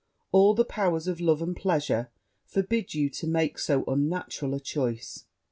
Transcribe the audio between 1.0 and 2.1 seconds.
of love and pleasure